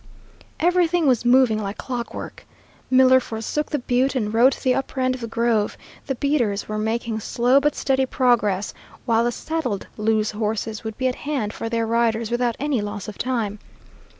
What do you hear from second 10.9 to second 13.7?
be at hand for their riders without any loss of time.